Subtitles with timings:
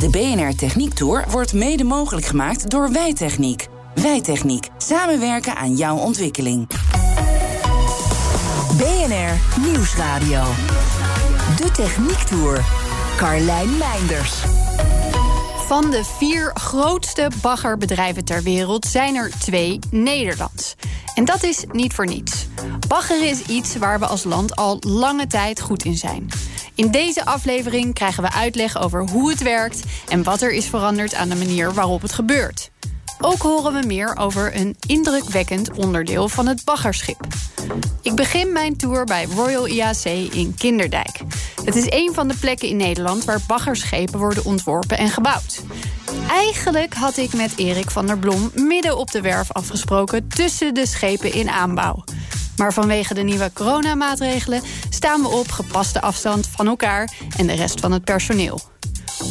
[0.00, 3.68] De BNR Techniek Tour wordt mede mogelijk gemaakt door Wijtechniek.
[3.94, 4.68] Wijtechniek.
[4.78, 6.68] Samenwerken aan jouw ontwikkeling.
[8.76, 10.42] BNR Nieuwsradio.
[11.56, 12.64] De Techniek Tour.
[13.16, 14.34] Carlijn Meinders.
[15.66, 20.74] Van de vier grootste baggerbedrijven ter wereld zijn er twee Nederlands.
[21.14, 22.46] En dat is niet voor niets.
[22.88, 26.28] Bagger is iets waar we als land al lange tijd goed in zijn.
[26.80, 31.14] In deze aflevering krijgen we uitleg over hoe het werkt en wat er is veranderd
[31.14, 32.70] aan de manier waarop het gebeurt.
[33.20, 37.26] Ook horen we meer over een indrukwekkend onderdeel van het baggerschip.
[38.02, 41.20] Ik begin mijn tour bij Royal IAC in Kinderdijk.
[41.64, 45.62] Het is een van de plekken in Nederland waar baggerschepen worden ontworpen en gebouwd.
[46.28, 50.86] Eigenlijk had ik met Erik van der Blom midden op de werf afgesproken tussen de
[50.86, 52.04] schepen in aanbouw.
[52.60, 57.80] Maar vanwege de nieuwe coronamaatregelen staan we op gepaste afstand van elkaar en de rest
[57.80, 58.60] van het personeel.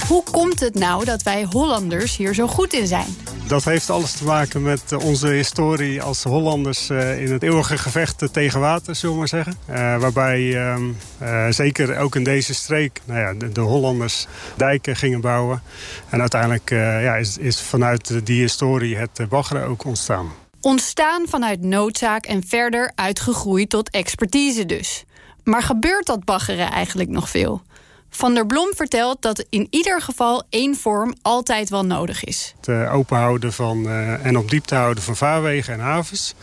[0.08, 3.06] Hoe komt het nou dat wij Hollanders hier zo goed in zijn?
[3.48, 7.78] Dat heeft alles te maken met eh, onze historie als Hollanders eh, in het eeuwige
[7.78, 9.58] gevecht tegen water, zullen we maar zeggen.
[9.70, 14.28] Uh, waarbij ehm, zeker ook in deze streek nou ja, de, de, Hollanders
[14.58, 15.62] dijken gingen bouwen.
[16.10, 20.32] En uiteindelijk ja, is, is vanuit die historie het baggeren ook ontstaan.
[20.62, 25.04] Ontstaan vanuit noodzaak en verder uitgegroeid tot expertise dus.
[25.44, 27.62] Maar gebeurt dat baggeren eigenlijk nog veel?
[28.10, 32.54] Van der Blom vertelt dat in ieder geval één vorm altijd wel nodig is.
[32.58, 36.34] Het uh, openhouden van, uh, en op diepte houden van vaarwegen en havens.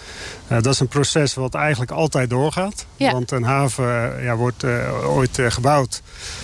[0.48, 2.86] Uh, dat is een proces wat eigenlijk altijd doorgaat.
[2.96, 3.12] Ja.
[3.12, 4.64] Want een haven ja, wordt
[5.04, 6.02] ooit gebouwd.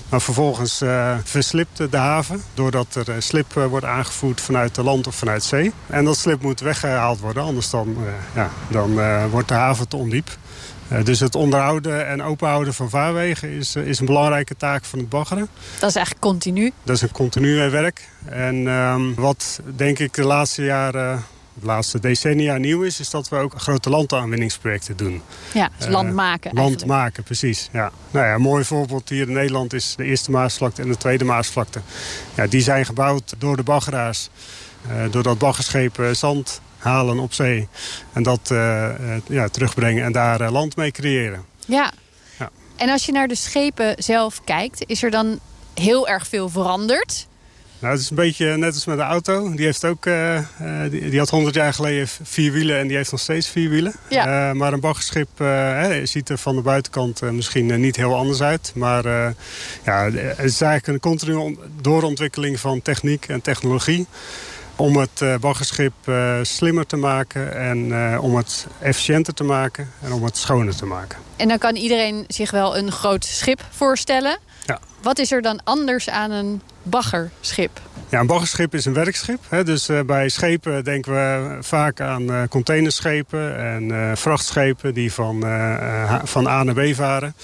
[0.09, 0.83] Maar vervolgens
[1.25, 2.43] verslipt de haven.
[2.55, 5.73] Doordat er slip wordt aangevoerd vanuit de land of vanuit zee.
[5.87, 7.43] En dat slip moet weggehaald worden.
[7.43, 7.97] Anders dan,
[8.35, 9.01] ja, dan
[9.31, 10.37] wordt de haven te ondiep.
[10.93, 14.99] Uh, dus het onderhouden en openhouden van vaarwegen is, uh, is een belangrijke taak van
[14.99, 15.49] het baggeren.
[15.79, 16.73] Dat is eigenlijk continu?
[16.83, 18.09] Dat is een continu werk.
[18.25, 23.01] En um, wat denk ik de laatste jaren, de laatste decennia nieuw is...
[23.01, 25.23] is dat we ook grote landaanwinningsprojecten doen.
[25.55, 27.69] Ja, dus land maken uh, Land maken, precies.
[27.73, 27.91] Ja.
[28.11, 31.25] Nou ja, een mooi voorbeeld hier in Nederland is de eerste Maasvlakte en de tweede
[31.25, 31.81] Maasvlakte.
[32.35, 34.29] Ja, die zijn gebouwd door de baggeraars.
[35.11, 37.69] doordat baggerschepen zand halen op zee.
[38.13, 38.89] En dat uh,
[39.27, 41.45] ja, terugbrengen en daar uh, land mee creëren.
[41.67, 41.93] Ja.
[42.39, 42.51] ja.
[42.77, 45.39] En als je naar de schepen zelf kijkt, is er dan
[45.75, 47.27] heel erg veel veranderd?
[47.79, 49.55] Nou, het is een beetje net als met de auto.
[49.55, 50.39] Die, heeft ook, uh,
[50.91, 53.95] die, die, had 100 jaar geleden vier wielen en die heeft nog steeds vier wielen.
[54.09, 54.49] Ja.
[54.49, 55.29] Uh, maar een baggerschip
[56.03, 58.73] ziet er van de buitenkant misschien niet heel anders uit.
[58.75, 59.05] Maar
[59.85, 64.07] ja, het is eigenlijk een continue doorontwikkeling van techniek en technologie
[64.83, 70.13] om het baggerschip uh, slimmer te maken en uh, om het efficiënter te maken en
[70.13, 71.19] om het schoner te maken.
[71.37, 74.39] En dan kan iedereen zich wel een groot schip voorstellen.
[74.67, 74.81] Ja.
[75.03, 77.81] Wat is er dan anders aan een baggerschip?
[78.09, 79.39] Ja, een baggerschip is een werkschip.
[79.49, 79.65] Hè.
[79.65, 85.41] Dus bij schepen denken we vaak aan containerschepen en vrachtschepen die van,
[86.25, 87.35] van A naar B varen.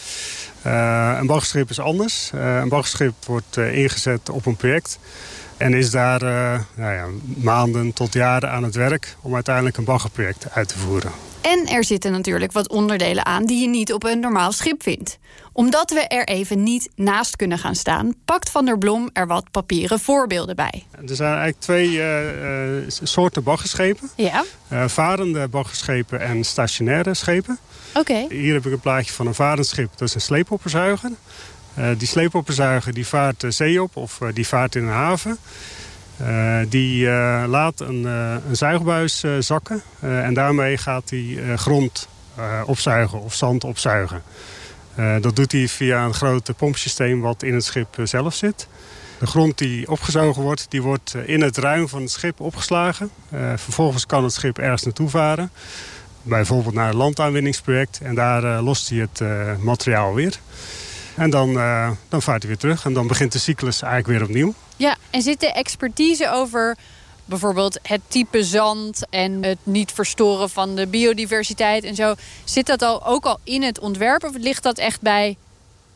[1.20, 2.31] een baggerschip is anders.
[2.32, 4.99] een baggerschip wordt ingezet op een project.
[5.59, 9.85] En is daar uh, nou ja, maanden tot jaren aan het werk om uiteindelijk een
[9.85, 11.11] baggerproject uit te voeren.
[11.41, 15.19] En er zitten natuurlijk wat onderdelen aan die je niet op een normaal schip vindt.
[15.53, 19.51] Omdat we er even niet naast kunnen gaan staan, pakt Van der Blom er wat
[19.51, 20.85] papieren voorbeelden bij.
[21.09, 24.11] Er zijn eigenlijk twee uh, uh, soorten baggerschepen.
[24.17, 24.45] Ja.
[24.87, 27.59] varende baggerschepen en stationaire schepen.
[27.89, 27.99] Oké.
[27.99, 28.27] Okay.
[28.29, 31.11] Hier heb ik een plaatje van een varend schip, dat is een sleepopperzuiger.
[31.78, 35.39] Uh, die sleepopperzuiger die vaart de zee op of uh, die vaart in een haven.
[36.69, 37.08] Die
[37.47, 42.08] laat een, een zuigbuis zakken en daarmee gaat hij grond
[42.64, 44.23] opzuigen of zand opzuigen.
[45.20, 48.69] dat doet hij via een groot pompsysteem wat in het schip zelf zit.
[49.19, 53.11] De grond die opgezogen wordt, die wordt in het ruim van het schip opgeslagen.
[53.56, 55.50] vervolgens kan het schip ergens naartoe varen.
[56.23, 59.23] Bijvoorbeeld naar een landaanwinningsproject en daar lost hij het
[59.62, 60.38] materiaal weer.
[61.19, 62.85] En dan, uh, dan vaart hij weer terug.
[62.85, 64.55] En dan begint de cyclus eigenlijk weer opnieuw.
[64.76, 66.76] Ja, en zit de expertise over
[67.25, 69.06] bijvoorbeeld het type zand...
[69.11, 72.15] en het niet verstoren van de biodiversiteit en zo...
[72.44, 75.37] zit dat al, ook al in het ontwerp of ligt dat echt bij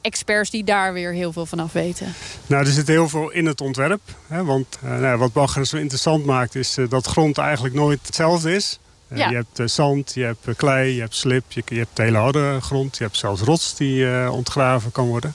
[0.00, 2.14] experts die daar weer heel veel van af weten?
[2.46, 4.00] Nou, er zit heel veel in het ontwerp.
[4.26, 8.00] Hè, want uh, nou, wat bagger zo interessant maakt is uh, dat grond eigenlijk nooit
[8.02, 8.78] hetzelfde is.
[9.14, 9.28] Ja.
[9.28, 12.96] Je hebt zand, je hebt klei, je hebt slip, je, je, hebt hele harde grond.
[12.96, 15.34] Je hebt zelfs rots die ontgraven kan worden.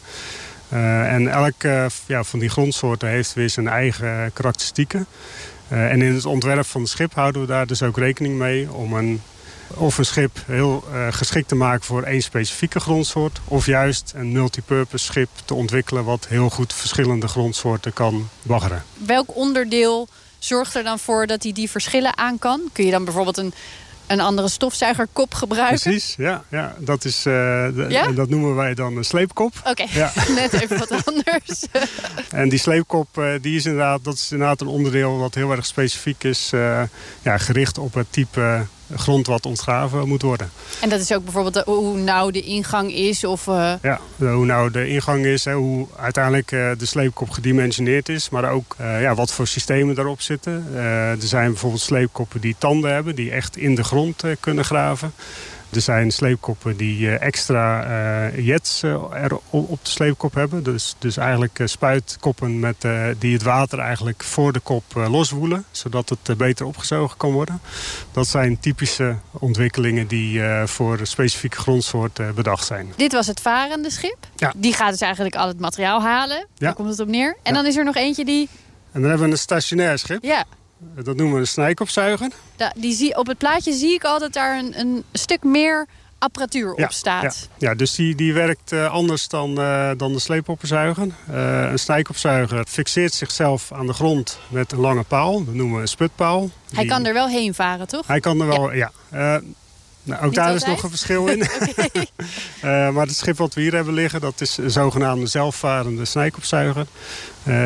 [0.69, 1.61] en elk
[2.07, 5.05] ja, van die grondsoorten heeft weer zijn eigen karakteristieken.
[5.67, 8.71] en in het ontwerp van het schip houden we daar dus ook rekening mee...
[8.71, 9.21] om een
[9.73, 13.39] of een schip heel uh, geschikt te maken voor één specifieke grondsoort...
[13.45, 16.03] of juist een multipurpose schip te ontwikkelen...
[16.03, 18.83] wat heel goed verschillende grondsoorten kan baggeren.
[19.05, 20.07] Welk onderdeel
[20.39, 22.61] zorgt er dan voor dat hij die verschillen aan kan?
[22.73, 23.53] Kun je dan bijvoorbeeld een,
[24.07, 25.79] een andere stofzuigerkop gebruiken?
[25.79, 26.43] Precies, ja.
[26.49, 28.11] ja dat, is, uh, ja?
[28.11, 29.53] dat noemen wij dan een sleepkop.
[29.59, 29.87] Oké, okay.
[29.93, 30.11] ja.
[30.41, 31.65] net even wat anders.
[32.41, 35.17] en die sleepkop uh, die is inderdaad, dat is inderdaad een onderdeel...
[35.17, 36.81] wat heel erg specifiek is, uh,
[37.21, 40.49] ja, gericht op het type grond wat ontgraven moet worden.
[40.81, 43.23] En dat is ook bijvoorbeeld de, hoe nauw de ingang is?
[43.23, 43.73] Of, uh...
[43.81, 48.29] Ja, hoe nauw de ingang is, hè, hoe uiteindelijk uh, de sleepkop gedimensioneerd is.
[48.29, 50.75] Maar ook uh, ja, wat voor systemen daarop zitten.
[50.75, 55.13] er zijn bijvoorbeeld sleepkoppen die tanden hebben, die echt in de grond kunnen graven.
[55.69, 57.85] Er zijn sleepkoppen die extra
[58.27, 60.63] uh, jets uh, er op de sleepkop hebben.
[60.63, 62.87] Dus, dus eigenlijk uh, spuitkoppen met,
[63.19, 65.65] die het water eigenlijk voor de kop loswoelen.
[65.71, 67.61] Zodat het beter opgezogen kan worden.
[68.11, 72.93] Dat zijn typische ontwikkelingen die voor specifieke grondsoorten bedacht zijn.
[72.95, 74.17] Dit was het varende schip.
[74.35, 74.53] Ja.
[74.55, 76.37] Die gaat dus eigenlijk al het materiaal halen.
[76.37, 76.45] Ja.
[76.55, 77.37] Daar komt het op neer.
[77.43, 77.61] En ja.
[77.61, 78.49] dan is er nog eentje die...
[78.91, 80.23] En dan hebben we een stationair schip.
[80.23, 80.43] Ja.
[80.95, 82.29] Dat noemen we een snijkopzuiger.
[82.75, 85.87] Die zie, op het plaatje zie ik al dat daar een, een stuk meer
[86.19, 87.49] apparatuur op staat.
[87.57, 91.07] Ja, ja dus die, die werkt uh, anders dan, uh, dan de sleepopzuiger.
[91.31, 95.45] Uh, een snijkopzuiger fixeert zichzelf aan de grond met een lange paal.
[95.45, 96.49] Dat noemen we een sputpaal.
[96.73, 96.91] Hij die...
[96.91, 98.07] kan er wel heen varen, toch?
[98.07, 98.91] Hij kan er wel, ja.
[99.11, 99.41] ja.
[100.03, 100.61] Nou, ook Niet daar altijd?
[100.61, 101.41] is nog een verschil in.
[101.85, 102.91] okay.
[102.91, 106.85] maar het schip wat we hier hebben liggen, dat is een zogenaamde zelfvarende snijkopzuiger.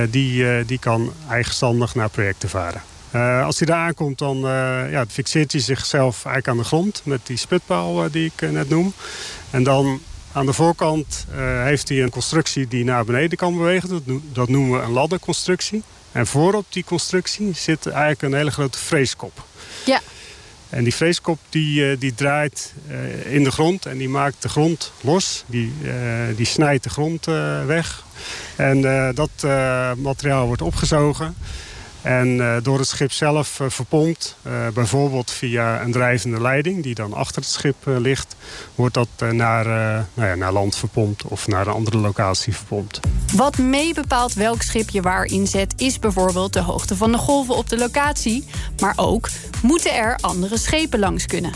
[0.09, 2.81] Die, die kan eigenstandig naar projecten varen.
[3.15, 7.01] Uh, als hij daar aankomt, dan uh, ja, fixeert hij zichzelf eigenlijk aan de grond
[7.03, 8.93] met die sputpaal uh, die ik net noem.
[9.49, 11.25] En dan aan de voorkant
[11.63, 13.89] heeft hij een constructie die naar beneden kan bewegen.
[13.89, 14.01] Dat,
[14.33, 15.83] dat noemen we een ladderconstructie.
[16.11, 19.43] En voorop die constructie zit eigenlijk een hele grote freeskop.
[19.85, 19.99] Ja.
[20.69, 22.73] En die freeskop die, die draait
[23.25, 25.43] in de grond en die maakt de grond los.
[25.47, 25.73] Die,
[26.35, 27.25] die snijdt de grond
[27.65, 28.03] weg.
[28.55, 28.81] En
[29.13, 29.31] dat
[29.97, 31.35] materiaal wordt opgezogen.
[32.01, 36.83] En uh, door het schip zelf uh, verpompt, uh, bijvoorbeeld via een drijvende leiding...
[36.83, 38.35] die dan achter het schip ligt,
[38.75, 39.65] wordt dat naar,
[40.13, 41.23] nou ja, naar land verpompt...
[41.23, 42.99] of naar een andere locatie verpompt.
[43.35, 45.73] Wat mee bepaalt welk schip je waar inzet...
[45.77, 48.45] is bijvoorbeeld de hoogte van de golven op de locatie.
[48.79, 49.29] Maar ook
[49.61, 51.51] moeten er andere schepen langs kunnen.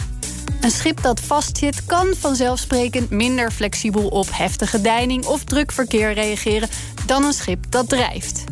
[0.62, 5.26] Een schip dat vastzit kan vanzelfsprekend minder flexibel op heftige deining...
[5.26, 6.70] of druk verkeer reageren
[7.06, 8.44] dan een schip dat drijft.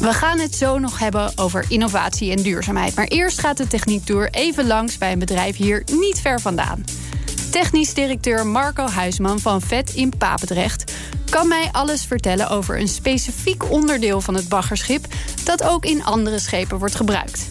[0.00, 2.94] We gaan het zo nog hebben over innovatie en duurzaamheid.
[2.94, 6.84] Maar eerst gaat de Techniektour even langs bij een bedrijf hier niet ver vandaan.
[7.50, 10.92] Technisch directeur Marco Huisman van VET in Papendrecht
[11.30, 15.06] kan mij alles vertellen over een specifiek onderdeel van het baggerschip
[15.44, 17.48] dat ook in andere schepen wordt gebruikt.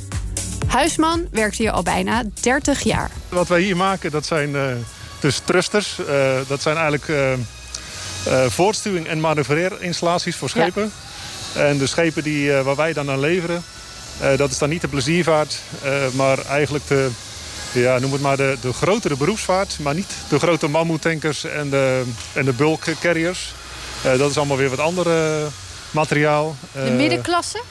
[0.67, 3.11] Huisman werkt hier al bijna 30 jaar.
[3.29, 4.71] Wat wij hier maken, dat zijn uh,
[5.19, 5.99] dus thrusters.
[5.99, 10.83] Uh, dat zijn eigenlijk uh, voortstuwing- en manoeuvreerinstallaties voor schepen.
[10.83, 11.08] Ja.
[11.53, 13.63] En de schepen die, uh, waar wij dan aan leveren,
[14.21, 17.09] uh, dat is dan niet de pleziervaart, uh, maar eigenlijk de,
[17.71, 19.77] ja, noem het maar de, de grotere beroepsvaart.
[19.79, 23.53] Maar niet de grote mammoetankers en de, en de bulk carriers.
[24.01, 25.47] dat is allemaal weer wat andere
[25.91, 26.55] materiaal.
[26.71, 27.61] De middenklasse?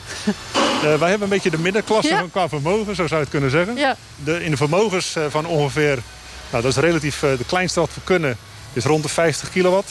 [0.82, 2.24] wij hebben een beetje de middenklasse Ja.
[2.30, 3.76] qua vermogen, zo zou je het kunnen zeggen.
[3.76, 3.96] Ja.
[4.24, 5.98] De, in de vermogens van ongeveer,
[6.50, 8.36] nou, dat is relatief de kleinste wat we kunnen,
[8.72, 9.90] is rond de 50 kilowatt.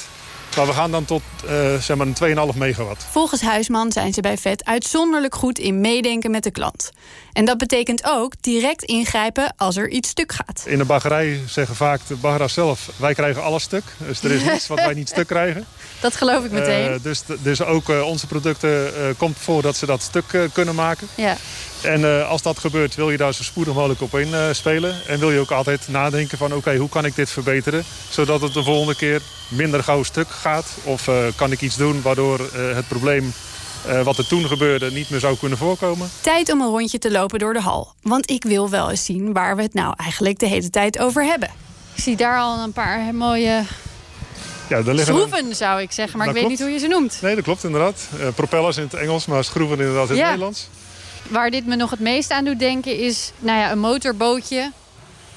[0.57, 1.49] Maar we gaan dan tot uh,
[1.79, 3.05] zeg maar een 2,5 megawatt.
[3.11, 6.91] Volgens Huisman zijn ze bij VET uitzonderlijk goed in meedenken met de klant.
[7.33, 10.63] En dat betekent ook direct ingrijpen als er iets stuk gaat.
[10.65, 12.89] In de baggerij zeggen vaak de baggeraars zelf...
[12.95, 13.83] wij krijgen alles stuk.
[13.97, 15.65] Dus er is niets wat wij niet stuk krijgen.
[16.01, 16.91] Dat geloof ik meteen.
[16.91, 20.75] Uh, dus, dus ook uh, onze producten uh, komt voor dat ze dat stuk kunnen
[20.75, 21.07] maken.
[21.15, 21.37] Ja.
[21.87, 24.95] En als dat gebeurt wil je daar zo spoedig mogelijk op inspelen.
[25.07, 27.83] en wil je ook altijd nadenken van oké, okay, hoe kan ik dit verbeteren?
[28.09, 30.65] Zodat het de volgende keer minder gauw stuk gaat.
[30.83, 33.33] Of kan ik iets doen waardoor het probleem
[33.87, 36.09] uh, wat er toen gebeurde niet meer zou kunnen voorkomen.
[36.21, 37.93] Tijd om een rondje te lopen door de hal.
[38.01, 41.23] Want ik wil wel eens zien waar we het nou eigenlijk de hele tijd over
[41.23, 41.49] hebben.
[41.93, 43.63] Ik zie daar al een paar mooie
[44.69, 45.55] ja, liggen schroeven, een...
[45.55, 46.17] zou ik zeggen.
[46.17, 46.69] Maar dat ik weet klopt.
[46.71, 47.21] niet hoe je ze noemt.
[47.21, 48.07] Nee, dat klopt inderdaad.
[48.19, 50.21] Uh, propellers in het Engels, maar schroeven inderdaad in ja.
[50.21, 50.69] het Nederlands.
[51.29, 54.71] Waar dit me nog het meest aan doet denken is nou ja, een motorbootje.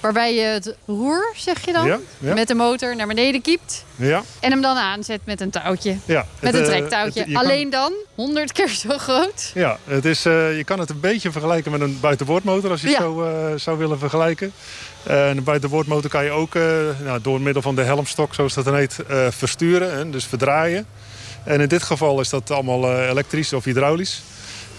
[0.00, 2.35] Waarbij je het roer, zeg je dan, Ja, ja.
[2.35, 3.85] met de motor naar beneden kiept.
[3.97, 5.97] Ja, En hem dan aanzet met een touwtje.
[6.04, 6.26] ja.
[6.40, 7.20] Met Het, een eh, trektouwtje.
[7.20, 9.50] het- je kan- Alleen dan 100 keer zo groot.
[9.54, 12.87] Ja, het is, eh, je kan het een beetje vergelijken met een buitenboordmotor als je
[12.88, 14.52] het zo eh, zou willen vergelijken.
[15.02, 16.62] En een buitenboordmotor kan je ook eh,
[17.04, 18.97] nou, door middel van de helmstok, zoals dat dan heet,
[19.30, 19.92] versturen.
[19.97, 20.87] Hè, dus verdraaien.
[21.44, 24.23] En in dit geval is dat allemaal elektrisch of hydraulisch.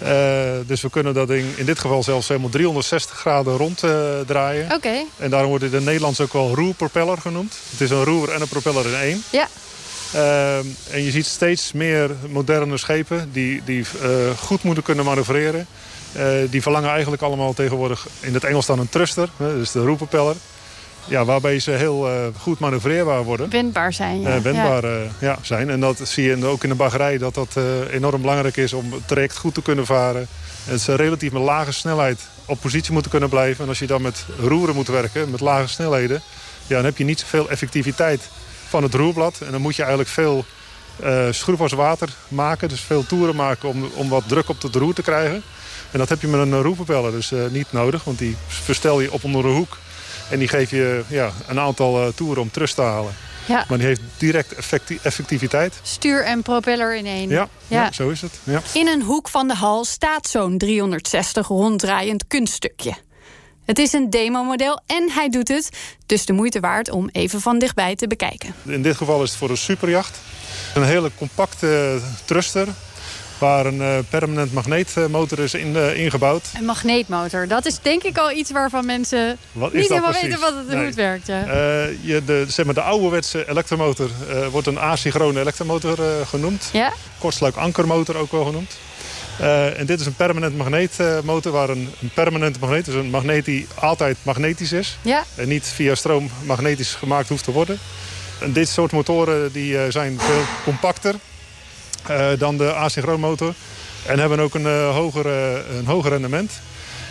[0.04, 4.72] Eh, dus we kunnen dat in, in dit geval zelfs helemaal 360 graden ronddraaien.
[4.74, 7.58] Oké, En daarom wordt het in het Nederlands ook wel roerpropeller genoemd.
[7.72, 9.24] Het is een roer en een propeller in één.
[9.30, 9.48] ja.
[10.14, 15.68] Ehm, en je ziet steeds meer moderne schepen die, die eh, goed moeten kunnen manoeuvreren.
[16.14, 20.36] Eh, die verlangen eigenlijk allemaal tegenwoordig in het Engels dan een thruster, dus de roerpropeller.
[21.06, 23.50] Ja, waarbij ze heel eh, goed manoeuvreerbaar worden.
[23.50, 24.22] Wendbaar zijn.
[24.22, 24.36] Ja.
[24.36, 25.04] eh, wendbaar Ja.
[25.04, 25.70] eh, ja, zijn.
[25.70, 27.58] En dat zie je ook in de baggerij dat dat
[27.92, 30.28] enorm belangrijk is om het traject goed te kunnen varen.
[30.68, 33.64] En ze relatief met lage snelheid op positie moeten kunnen blijven.
[33.64, 36.22] En als je dan met roeren moet werken, met lage snelheden...
[36.68, 38.30] Ja, dan heb je niet zoveel effectiviteit
[38.68, 39.42] van het roerblad.
[39.46, 40.46] En dan moet je eigenlijk veel
[41.32, 42.70] schroef als water maken.
[42.70, 45.44] Dus veel toeren maken om, om wat druk op het roer te krijgen.
[45.92, 48.04] En dat heb je met een roerpropeller dus niet nodig.
[48.04, 49.78] Want die verstel je op onder de hoek.
[50.32, 53.14] En die geef je ja, een aantal eh, toeren om terug te halen.
[53.46, 53.66] Ja.
[53.70, 55.74] Maar die heeft direct effecti- effectiviteit.
[55.82, 57.30] Stuur en propeller in één.
[57.30, 57.84] Ja, ja.
[57.84, 57.92] Ja.
[57.92, 58.32] zo is het.
[58.44, 58.62] Ja.
[58.74, 62.94] In een hoek van de hal staat zo'n 360 ronddraaiend kunststukje.
[63.66, 65.70] Het is een demomodel en hij doet het,
[66.06, 68.54] dus de moeite waard om even van dichtbij te bekijken.
[68.66, 70.20] In dit geval is het voor een superjacht.
[70.76, 72.68] Een hele compacte thruster
[73.42, 76.50] waar een eh, permanent magneetmotor is in, eh, ingebouwd.
[76.58, 80.28] Een magneetmotor, dat is denk ik al iets waarvan mensen Wat niet helemaal precies?
[80.28, 81.28] weten wat het, hoe het werkt.
[81.28, 81.44] Ja.
[81.44, 84.10] Eh, je, de, zeg maar, de ouderwetse elektromotor
[84.52, 86.70] wordt een asynchrone elektromotor genoemd.
[86.74, 86.94] ja?
[87.18, 88.78] Kortsluik ankermotor ook wel genoemd.
[89.78, 93.68] En dit is een permanent magneetmotor waar een, een permanente magneet, dus een magneet die
[93.76, 94.98] altijd magnetisch is.
[95.02, 95.24] Ja?
[95.36, 97.80] En niet via stroom magnetisch gemaakt hoeft te worden.
[98.40, 101.16] En dit soort motoren die, zijn veel compacter
[102.38, 103.54] dan de asynchroonmotor.
[104.06, 106.52] En hebben ook een, eh, hoger, eh, een hoger rendement.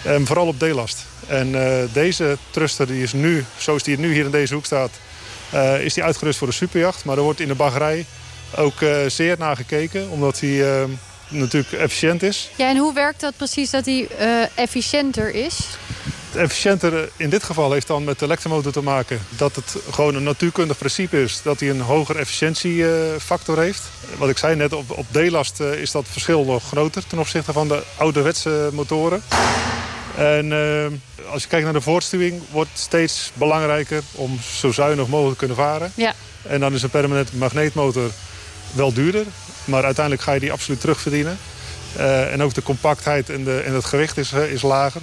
[0.05, 1.05] En vooral op D-last.
[1.27, 4.91] En eh, deze thruster die is nu, zoals die nu hier in deze hoek staat...
[5.51, 7.05] eh, is die uitgerust voor de superjacht.
[7.05, 8.05] Maar er wordt in de baggerij
[8.57, 10.09] ook eh, zeer naar gekeken.
[10.11, 10.85] Omdat hij eh,
[11.29, 12.51] natuurlijk efficiënt is.
[12.57, 15.59] ja, en hoe werkt dat precies dat hij eh, efficiënter is?
[16.31, 19.21] Het efficiënter in dit geval heeft dan met de elektromotor te maken...
[19.29, 21.41] dat het gewoon een natuurkundig principe is...
[21.43, 23.83] dat hij een hoger efficiëntiefactor heeft.
[24.19, 27.07] Wat ik zei net, op, op D-last eh, is dat verschil nog groter...
[27.07, 29.23] ten opzichte van de ouderwetse motoren.
[30.17, 32.43] En eh, als je kijkt naar de voortstuwing...
[32.51, 35.93] wordt het steeds belangrijker om zo zuinig mogelijk te kunnen varen.
[35.95, 36.15] Ja.
[36.43, 38.11] En dan is een permanente magneetmotor
[38.73, 39.25] wel duurder.
[39.65, 41.39] Maar uiteindelijk ga je die absoluut terugverdienen.
[41.97, 45.01] Eh, en ook de compactheid en, de, en het gewicht is, is lager.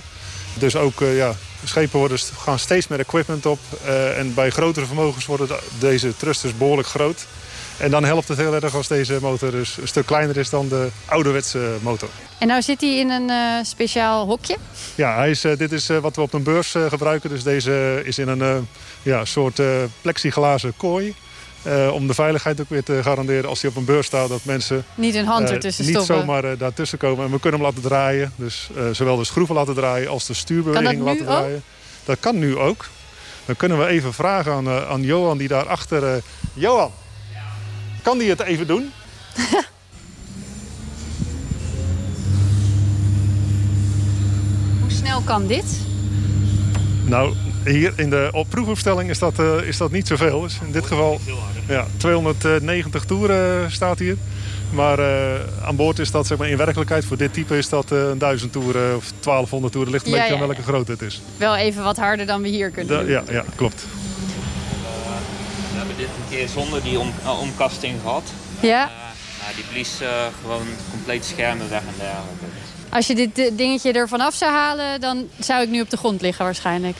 [0.59, 1.33] Dus ook eh, ja,
[1.63, 3.59] schepen worden, gaan steeds meer equipment op.
[3.85, 7.25] eh, en bij grotere vermogens worden de- deze thrusters behoorlijk groot.
[7.77, 10.67] En dan helpt het heel erg als deze motor dus een stuk kleiner is dan
[10.67, 12.09] de ouderwetse motor.
[12.37, 14.57] En nou zit hij in een eh, speciaal hokje.
[14.95, 17.29] Ja, hij is, dit is wat we op een beurs gebruiken.
[17.29, 18.67] Dus deze is in een
[19.03, 19.61] ja, soort
[20.01, 21.15] plexiglazen kooi.
[21.63, 24.29] Eh, om de veiligheid ook weer te garanderen als hij op een beurs staat...
[24.29, 26.15] dat mensen Niet een hand eh, ertussen niet stoppen.
[26.17, 27.25] zomaar eh, daartussen komen.
[27.25, 28.33] En we kunnen hem laten draaien.
[28.35, 31.27] Dus zowel de schroeven laten draaien als de stuurbeweging laten ook?
[31.27, 31.63] draaien.
[32.05, 32.85] Dat kan nu ook.
[33.45, 36.21] Dan kunnen we even vragen aan, aan Johan die daarachter...
[36.53, 36.91] Johan,
[38.01, 38.91] kan die het even doen?
[44.81, 45.65] Hoe snel kan dit?
[47.05, 47.35] Nou,
[47.67, 50.41] hier in de op proefopstelling is dat, eh, is dat niet zoveel.
[50.41, 51.19] Dus in dit geval
[51.67, 54.17] ja, 290 toeren staat hier.
[54.73, 57.91] Maar eh, aan boord is dat zeg maar, in werkelijkheid voor dit type is dat
[57.91, 59.91] eh, een 1000 toeren of 1200 toeren.
[59.91, 61.21] Ligt een Ja, beetje ja, aan welke grootte het is.
[61.37, 63.11] Wel even wat harder dan we hier kunnen Da- doen.
[63.11, 63.85] ja, ja, klopt.
[65.71, 68.23] We hebben dit een keer zonder die om, eh, omkasting gehad.
[68.59, 68.83] Ja?
[68.83, 68.91] Eh,
[69.43, 70.07] nou, die blies eh,
[70.41, 72.45] gewoon compleet schermen weg en dergelijke.
[72.89, 75.97] Als je dit eh, dingetje er vanaf zou halen, dan zou ik nu op de
[75.97, 76.97] grond liggen waarschijnlijk.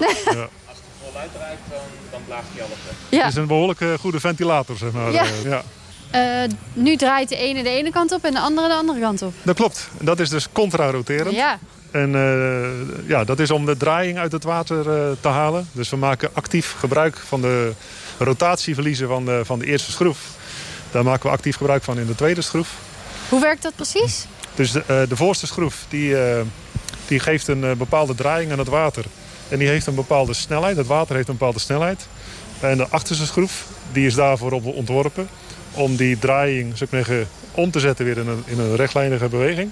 [0.00, 0.06] Ja.
[0.06, 1.78] Als het voluit draait, dan,
[2.10, 2.94] dan blaast hij alles weg.
[3.08, 3.18] Ja.
[3.24, 5.12] Het is een behoorlijk eh, goede ventilator, zeg maar.
[5.12, 5.22] Ja.
[5.22, 5.62] Eh, ja.
[6.10, 9.22] Eh, nu draait de ene de ene kant op en de andere de andere kant
[9.22, 9.34] op.
[9.42, 9.88] Dat klopt.
[10.00, 11.34] Dat is dus contra-roterend.
[11.34, 11.58] Ja.
[11.90, 15.68] En eh, ja, dat is om de draaiing uit het water eh, te halen.
[15.72, 17.72] Dus we maken actief gebruik van de
[18.18, 20.18] rotatieverliezen van de, van de eerste schroef.
[20.90, 22.68] Daar maken we actief gebruik van in de tweede schroef.
[23.28, 24.26] Hoe werkt dat precies?
[24.54, 26.40] Dus de, eh, de voorste schroef die, eh,
[27.06, 29.04] die geeft een bepaalde draaiing aan het water.
[29.48, 30.76] En die heeft een bepaalde snelheid.
[30.76, 32.06] Het water heeft een bepaalde snelheid.
[32.60, 35.28] En de achterste schroef die is daarvoor op ontworpen.
[35.72, 37.08] Om die draaiing ik maar
[37.50, 39.70] om te zetten weer in een, in een rechtlijnige beweging.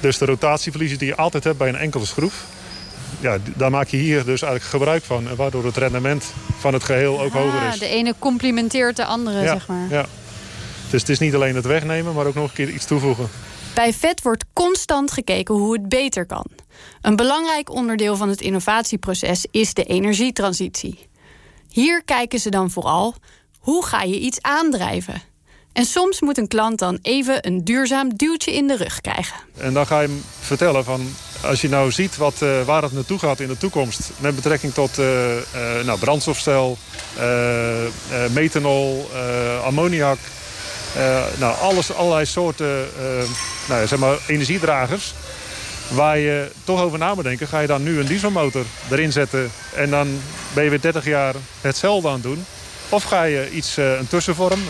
[0.00, 2.44] Dus de rotatieverliezen die je altijd hebt bij een enkele schroef.
[3.20, 5.36] ja, daar maak je hier dus eigenlijk gebruik van.
[5.36, 6.24] Waardoor het rendement
[6.58, 7.78] van het geheel ook hoger is.
[7.78, 9.86] De ene complementeert de andere, ja, zeg maar.
[9.90, 10.06] Ja.
[10.90, 13.28] Dus het is niet alleen het wegnemen, maar ook nog een keer iets toevoegen.
[13.80, 16.46] Bij vet wordt constant gekeken hoe het beter kan.
[17.00, 21.08] Een belangrijk onderdeel van het innovatieproces is de energietransitie.
[21.68, 23.14] Hier kijken ze dan vooral
[23.58, 25.22] hoe ga je iets aandrijven.
[25.72, 29.36] En soms moet een klant dan even een duurzaam duwtje in de rug krijgen.
[29.56, 31.14] En dan ga je hem vertellen van...
[31.44, 34.10] als je nou ziet wat, uh, waar het naartoe gaat in de toekomst...
[34.18, 35.06] met betrekking tot uh,
[35.84, 36.78] nou, brandstofcel,
[38.32, 39.10] methanol,
[39.64, 40.18] ammoniak...
[41.38, 42.88] nou, alles, allerlei soorten
[43.68, 45.14] nou, zeg maar, energiedragers...
[45.88, 47.48] waar je toch over na moet denken...
[47.48, 49.50] ga je dan nu een dieselmotor erin zetten...
[49.74, 50.20] en dan
[50.52, 52.44] ben je weer 30 jaar hetzelfde aan het doen...
[52.92, 54.60] Of ga je iets, uh, een tussenvorm,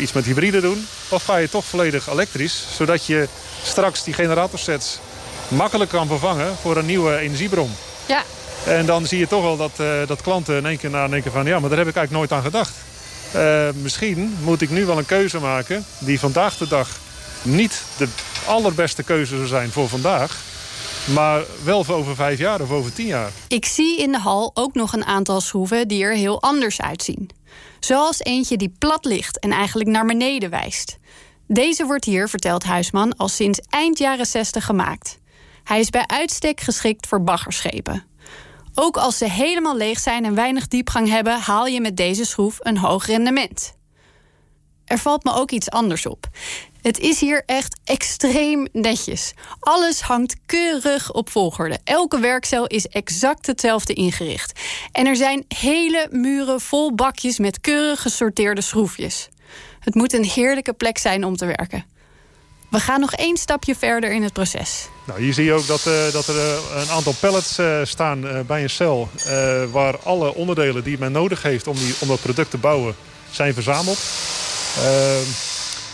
[0.00, 0.86] iets met hybride doen.
[1.08, 2.64] Of ga je toch volledig elektrisch.
[2.76, 3.28] Zodat je
[3.62, 4.98] straks die generatorsets
[5.48, 7.70] makkelijk kan vervangen voor een nieuwe energiebron.
[8.06, 8.22] Ja.
[8.66, 9.72] En dan zie je toch wel dat,
[10.06, 11.46] dat klanten in één keer nadenken van...
[11.46, 12.72] ja, maar daar heb ik eigenlijk nooit aan gedacht.
[13.82, 16.98] Misschien moet ik nu wel een keuze maken die vandaag de dag
[17.42, 18.08] niet de
[18.46, 20.40] allerbeste keuze zou zijn voor vandaag.
[21.14, 23.30] Maar wel voor over vijf jaar of over tien jaar.
[23.48, 27.30] Ik zie in de hal ook nog een aantal schroeven die er heel anders uitzien.
[27.80, 30.98] Zoals eentje die plat ligt en eigenlijk naar beneden wijst.
[31.46, 35.18] Deze wordt hier, vertelt Huisman, al sinds eind jaren 60 gemaakt.
[35.64, 38.04] Hij is bij uitstek geschikt voor baggerschepen.
[38.80, 42.58] Ook als ze helemaal leeg zijn en weinig diepgang hebben, haal je met deze schroef
[42.60, 43.74] een hoog rendement.
[44.84, 46.26] Er valt me ook iets anders op.
[46.82, 49.32] Het is hier echt extreem netjes.
[49.60, 51.78] Alles hangt keurig op volgorde.
[51.84, 54.60] Elke werkcel is exact hetzelfde ingericht.
[54.92, 59.28] En er zijn hele muren vol bakjes met keurig gesorteerde schroefjes.
[59.80, 61.84] Het moet een heerlijke plek zijn om te werken.
[62.68, 64.88] We gaan nog één stapje verder in het proces.
[65.04, 68.44] Nou, hier zie je ook dat, uh, dat er uh, een aantal pallets uh, staan
[68.46, 69.08] bij een cel...
[69.70, 72.96] waar alle onderdelen die men nodig heeft om, die, om dat product te bouwen
[73.30, 73.98] zijn verzameld.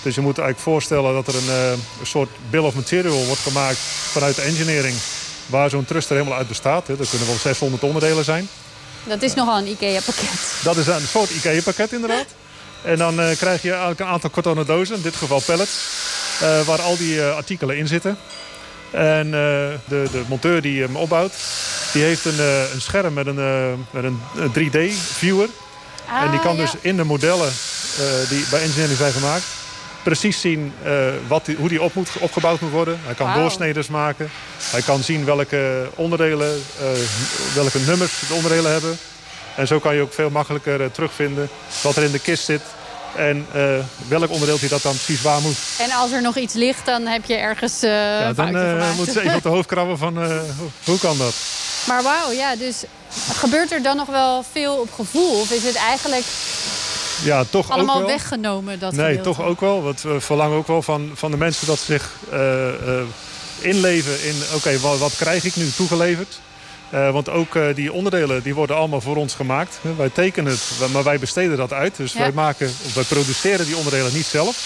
[0.05, 3.41] Dus je moet eigenlijk voorstellen dat er een, uh, een, soort bill of material wordt
[3.41, 3.79] gemaakt
[4.11, 4.97] vanuit de engineering.
[5.47, 6.89] Waar zo'n thruster helemaal uit bestaat.
[6.89, 8.49] Er kunnen wel 600 onderdelen zijn.
[9.05, 10.55] Dat is nogal een IKEA-pakket.
[10.63, 12.27] Dat is een soort IKEA-pakket inderdaad.
[12.85, 15.73] En dan uh, krijg je eigenlijk een aantal kartonnen dozen, in dit geval pallets.
[16.43, 18.19] Uh, waar al die artikelen in zitten.
[18.91, 21.33] En de, de, monteur die hem opbouwt,
[21.93, 22.39] die heeft een,
[22.73, 25.49] een scherm met een, met een 3D-viewer.
[26.09, 26.61] Ah, en die kan ja.
[26.63, 27.53] dus in de modellen
[28.29, 29.45] die bij engineering zijn gemaakt
[30.05, 30.73] precies zien
[31.27, 33.01] wat die, hoe die op moet, opgebouwd moet worden.
[33.05, 33.41] Hij kan Wauw.
[33.41, 34.31] doorsneders maken.
[34.61, 36.63] Hij kan zien welke onderdelen,
[37.55, 38.99] welke nummers de onderdelen hebben.
[39.57, 41.49] En zo kan je ook veel makkelijker terugvinden
[41.83, 42.63] wat er in de kist zit.
[43.17, 43.47] En
[44.09, 45.57] welk onderdeel hij dat dan precies waar moet.
[45.79, 49.21] En als er nog iets ligt, dan heb je ergens uh, ja, dan moet ze
[49.21, 50.17] even op de hoofd krabben van
[50.85, 51.35] hoe kan dat.
[51.87, 52.85] Maar wauw, ja, dus
[53.33, 55.41] gebeurt er dan nog wel veel op gevoel?
[55.41, 56.25] Of is het eigenlijk
[57.23, 58.11] ja, toch allemaal ook wel.
[58.11, 58.79] weggenomen?
[58.79, 59.29] Dat nee, gedeelte?
[59.29, 59.83] toch ook wel.
[59.83, 63.03] Want we verlangen ook wel van, van de mensen dat ze zich uh, uh,
[63.59, 64.35] inleven in...
[64.47, 66.41] oké, okay, wat, wat, krijg ik nu toegeleverd?
[66.95, 69.79] Uh, want ook die onderdelen die worden allemaal voor ons gemaakt.
[69.97, 71.97] Wij tekenen het, maar wij besteden dat uit.
[71.97, 72.19] Dus Ja.
[72.19, 74.57] wij, maken, of wij produceren die onderdelen niet zelf.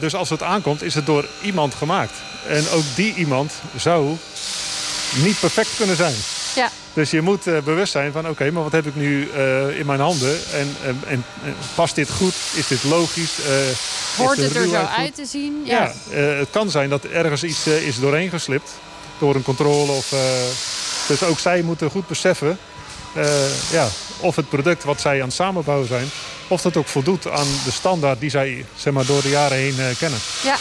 [0.00, 2.14] dus als het aankomt, is het door iemand gemaakt.
[2.48, 4.16] En ook die iemand zou
[5.14, 6.14] niet perfect kunnen zijn.
[6.54, 6.70] Ja.
[6.92, 9.86] Dus je moet uh, bewust zijn van, oké, maar wat heb ik nu uh, in
[9.86, 10.38] mijn handen?
[10.52, 11.24] En, en, en,
[11.74, 12.34] past dit goed?
[12.54, 13.38] Is dit logisch?
[14.16, 14.88] Hoort het er zo goed?
[14.96, 15.62] uit te zien?
[15.64, 15.92] Ja.
[16.10, 18.70] Ja, het kan zijn dat ergens iets is doorheen geslipt.
[19.18, 19.92] Door een controle.
[19.92, 20.12] Of,
[21.08, 22.58] dus ook zij moeten goed beseffen
[23.70, 23.88] ja,
[24.20, 26.10] of het product wat zij aan het samenbouwen zijn...
[26.48, 29.76] of dat ook voldoet aan de standaard die zij zeg maar, door de jaren heen
[29.98, 30.18] kennen.
[30.42, 30.56] Ja,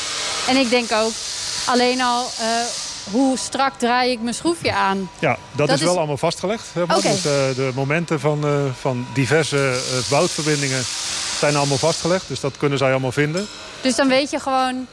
[0.48, 1.12] en ik denk ook
[1.66, 2.48] alleen al uh,
[3.12, 5.10] hoe strak draai ik mijn schroefje aan.
[5.20, 6.64] Ja, dat, Dat is is- wel allemaal vastgelegd.
[6.74, 6.96] Zeg maar.
[7.02, 7.22] Dus, eh,
[7.56, 10.84] de momenten van, eh, van diverse eh, boutverbindingen
[11.40, 12.28] zijn allemaal vastgelegd.
[12.28, 13.48] Dus dat kunnen zij allemaal vinden.
[13.82, 14.88] Dus dan weet je gewoon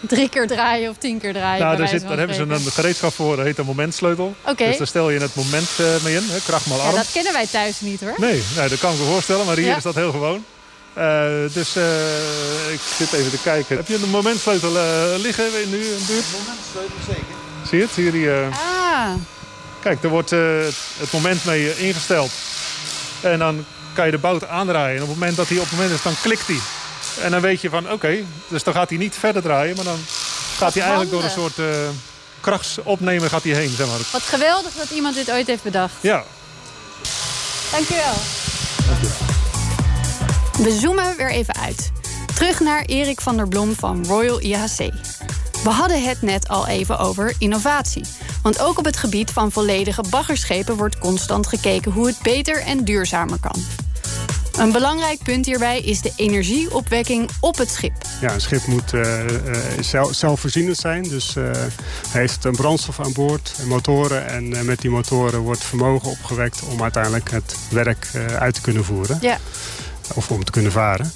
[0.00, 1.64] drie keer draaien of tien keer draaien.
[1.64, 4.34] nou, daar, zit, daar hebben ze een gereedschap voor, dat heet een momentsleutel.
[4.46, 4.64] Oké.
[4.66, 6.94] Dus daar stel je het moment eh, mee in, hè, kracht maal Ja, arm.
[6.94, 8.14] dat kennen wij thuis niet hoor.
[8.16, 9.76] Nee, nee, dat kan ik me voorstellen, maar hier Ja.
[9.76, 10.44] is dat heel gewoon.
[10.92, 13.76] Eh, dus eh, ik zit even te kijken.
[13.76, 14.84] Heb je een momentsleutel eh,
[15.16, 16.24] liggen in nu in de buurt?
[16.32, 17.34] Momentsleutel zeker.
[17.68, 17.94] Zie je het?
[17.94, 19.14] Hier die, eh, Ah,
[19.82, 20.38] Kijk, er wordt eh,
[20.98, 22.30] het moment mee ingesteld.
[23.20, 24.96] En dan kan je de bout aandraaien.
[24.96, 26.58] En op het moment dat hij op het moment is, dan klikt hij.
[27.20, 28.16] En dan weet je van, oké,
[28.48, 29.76] dus dan gaat hij niet verder draaien.
[29.76, 29.98] Maar dan
[30.56, 31.64] gaat hij eigenlijk door een soort eh
[32.40, 33.98] krachtsopnemer gaat hij heen, zeg maar.
[34.12, 35.92] wat geweldig dat iemand dit ooit heeft bedacht.
[36.00, 36.24] Ja,
[37.70, 38.14] Dankjewel.
[40.58, 41.92] We zoomen weer even uit.
[42.34, 44.92] Terug naar Erik van der Blom van Royal IHC.
[45.62, 48.04] We hadden het net al even over innovatie.
[48.42, 52.84] Want ook op het gebied van volledige baggerschepen wordt constant gekeken hoe het beter en
[52.84, 53.64] duurzamer kan.
[54.58, 57.92] Een belangrijk punt hierbij is de energieopwekking op het schip.
[58.20, 59.24] Ja, een schip moet uh,
[59.80, 61.02] zelf, zelfvoorzienend zijn.
[61.02, 61.50] Dus uh,
[62.08, 64.28] heeft een brandstof aan boord, motoren.
[64.28, 68.06] En met die motoren wordt vermogen opgewekt om uiteindelijk het werk
[68.38, 69.18] uit te kunnen voeren.
[69.20, 69.38] Ja.
[70.14, 71.12] Of om te kunnen varen.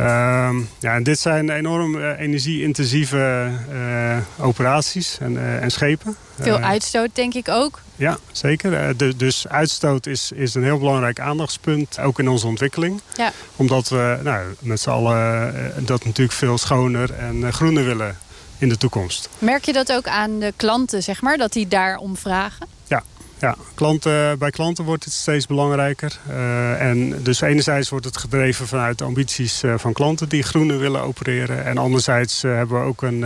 [0.00, 6.16] Uh, ja, en dit zijn enorm uh, energie-intensieve uh, operaties en, uh, en, schepen.
[6.40, 7.80] Veel uitstoot denk ik ook.
[8.00, 8.96] Ja, zeker.
[8.96, 13.00] De, dus uitstoot is, is een heel belangrijk aandachtspunt, ook in onze ontwikkeling.
[13.16, 13.32] Ja.
[13.56, 18.18] Omdat we nou, met z'n allen dat natuurlijk veel schoner en groener willen
[18.58, 19.28] in de toekomst.
[19.38, 22.66] Merk je dat ook aan de klanten, zeg maar, dat die daarom vragen?
[22.86, 23.02] Ja,
[23.40, 26.18] ja, klanten, bij klanten wordt het steeds belangrijker.
[26.28, 30.78] Uh, en dus enerzijds wordt het gedreven vanuit de ambities uh, van klanten die groener
[30.78, 31.64] willen opereren.
[31.64, 33.24] En anderzijds uh, hebben we ook een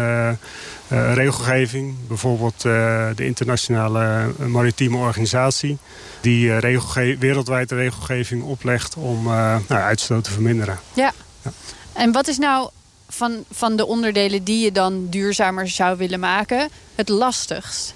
[1.14, 1.94] regelgeving.
[2.08, 5.78] Bijvoorbeeld de internationale maritieme organisatie.
[6.20, 10.78] Die regelge wereldwijd de regelgeving oplegt om nou, uitstoot te verminderen.
[10.92, 11.12] Ja.
[11.42, 11.50] ja.
[11.92, 12.68] En wat is nou
[13.08, 17.94] van, van de onderdelen die je dan duurzamer zou willen maken het lastigst?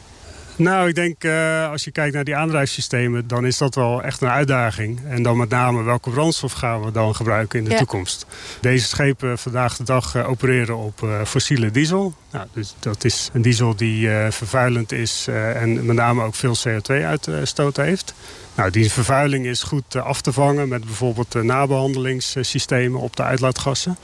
[0.59, 3.27] Nou, ik denk uh, als je kijkt naar die aandrijfsystemen...
[3.27, 5.01] dan is dat wel echt een uitdaging.
[5.09, 7.77] En dan met name welke brandstof gaan we dan gebruiken in de ja.
[7.77, 8.27] toekomst.
[8.61, 12.15] Deze schepen vandaag de dag uh, opereren op uh, fossiele diesel.
[12.33, 15.27] Nou, dus dat is een diesel die vervuilend is...
[15.55, 18.15] en met name ook veel CO2-uitstoot heeft.
[18.55, 20.69] Nou, die vervuiling is goed af te vangen...
[20.69, 23.97] met bijvoorbeeld nabehandelingssystemen op de uitlaatgassen.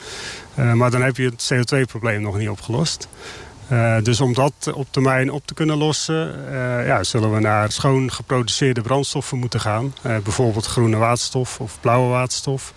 [0.55, 3.09] maar dan heb je het CO2-probleem nog niet opgelost.
[3.73, 6.45] Uh, dus om dat op termijn op te kunnen lossen...
[6.51, 9.95] Uh, ja, zullen we naar schoon geproduceerde brandstoffen moeten gaan.
[10.07, 12.73] Uh, bijvoorbeeld groene waterstof of blauwe waterstof.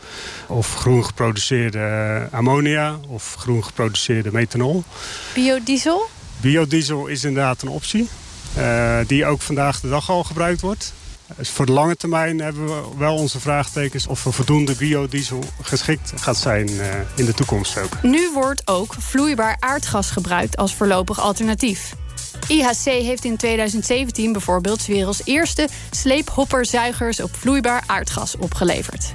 [0.47, 4.83] Of groen geproduceerde ammonia of groen geproduceerde methanol.
[5.33, 6.09] Biodiesel?
[6.41, 8.09] Biodiesel is inderdaad een optie.
[9.07, 10.93] die ook vandaag de dag al gebruikt wordt.
[11.35, 14.07] Dus voor de lange termijn hebben we wel onze vraagtekens...
[14.07, 16.85] of er voldoende biodiesel geschikt gaat zijn uh,
[17.15, 18.01] in de toekomst ook.
[18.01, 21.95] Nu wordt ook vloeibaar aardgas gebruikt als voorlopig alternatief.
[22.47, 29.13] IHC heeft in 2017 bijvoorbeeld werelds eerste sleephopperzuigers op vloeibaar aardgas opgeleverd.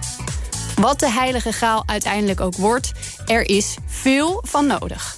[0.77, 2.93] Wat de heilige graal uiteindelijk ook wordt,
[3.27, 5.17] er is veel van nodig.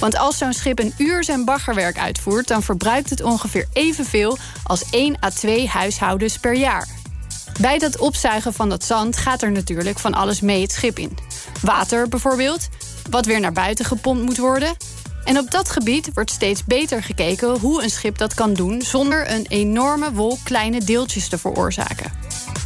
[0.00, 2.48] Want als zo'n schip een uur zijn baggerwerk uitvoert...
[2.48, 6.88] dan verbruikt het ongeveer evenveel als 1 à 2 huishoudens per jaar.
[7.60, 11.18] Bij dat opzuigen van dat zand gaat er natuurlijk van alles mee het schip in.
[11.62, 12.68] Water bijvoorbeeld,
[13.10, 14.76] wat weer naar buiten gepompt moet worden.
[15.24, 18.82] En op dat gebied wordt steeds beter gekeken hoe een schip dat kan doen...
[18.82, 22.12] zonder een enorme wolk kleine deeltjes te veroorzaken.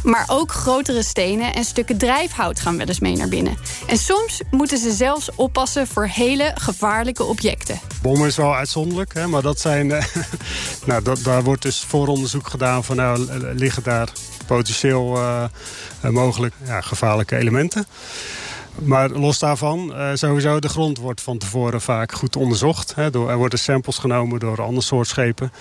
[0.03, 3.57] Maar ook grotere stenen en stukken drijfhout gaan wel eens mee naar binnen.
[3.87, 7.79] En soms moeten ze zelfs oppassen voor hele gevaarlijke objecten.
[8.01, 10.03] Bommen is wel uitzonderlijk, hè, maar dat zijn, uh,
[10.85, 13.19] nou, daar wordt dus vooronderzoek gedaan van nou,
[13.53, 14.09] liggen daar
[14.45, 15.43] potentieel uh,
[16.09, 17.85] mogelijk ja, gevaarlijke elementen.
[18.83, 22.93] Maar los daarvan, uh, sowieso de grond wordt van tevoren vaak goed onderzocht.
[22.95, 25.51] Er worden samples genomen door ander soort schepen.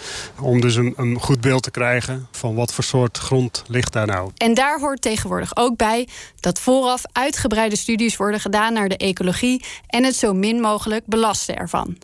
[0.40, 4.06] Om dus een, een, goed beeld te krijgen van wat voor soort grond ligt daar
[4.06, 4.30] nou.
[4.36, 6.08] En daar hoort tegenwoordig ook bij
[6.40, 11.56] dat vooraf uitgebreide studies worden gedaan naar de ecologie en het zo min mogelijk belasten
[11.56, 11.96] ervan.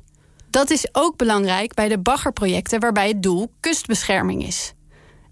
[0.50, 4.74] Dat is ook belangrijk bij de baggerprojecten waarbij het doel kustbescherming is.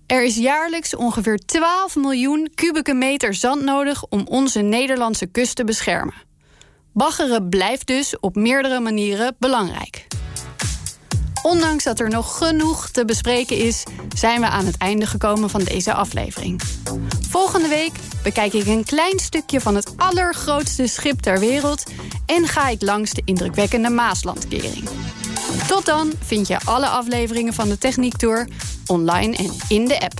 [0.08, 5.64] Er is jaarlijks ongeveer 12 miljoen kubieke meter zand nodig om onze Nederlandse kust te
[5.64, 6.14] beschermen.
[6.92, 10.06] Baggeren blijft dus op meerdere manieren belangrijk.
[11.42, 13.82] Ondanks dat er nog genoeg te bespreken is,
[14.16, 16.60] zijn we aan het einde gekomen van deze aflevering.
[17.28, 17.92] Volgende week
[18.22, 21.82] bekijk ik een klein stukje van het allergrootste schip ter wereld
[22.26, 24.88] en ga ik langs de indrukwekkende Maaslandkering.
[25.66, 28.48] Tot dan vind je alle afleveringen van de Techniek Tour
[28.88, 30.14] online en in de app.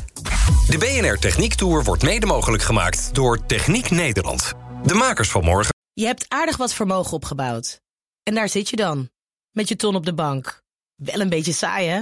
[0.69, 4.53] De BNR Techniek Tour wordt mede mogelijk gemaakt door Techniek Nederland.
[4.85, 5.75] De makers van morgen.
[5.93, 7.81] Je hebt aardig wat vermogen opgebouwd.
[8.23, 9.11] En daar zit je dan,
[9.51, 10.63] met je ton op de bank.
[10.95, 12.01] Wel een beetje saai, hè?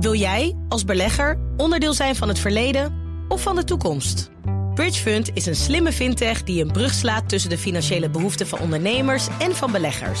[0.00, 2.94] Wil jij, als belegger, onderdeel zijn van het verleden
[3.28, 4.30] of van de toekomst?
[4.74, 9.26] Bridgefund is een slimme fintech die een brug slaat tussen de financiële behoeften van ondernemers
[9.38, 10.20] en van beleggers.